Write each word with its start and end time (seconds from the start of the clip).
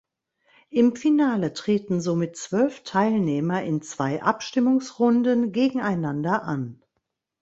Im 0.71 0.95
Finale 0.95 1.53
treten 1.53 2.01
somit 2.01 2.35
zwölf 2.35 2.83
Teilnehmer 2.83 3.61
in 3.61 3.83
zwei 3.83 4.23
Abstimmungsrunden 4.23 5.51
gegeneinander 5.51 6.41
an. 6.41 6.81